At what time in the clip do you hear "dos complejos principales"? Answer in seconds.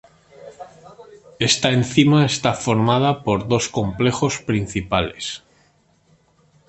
3.51-5.25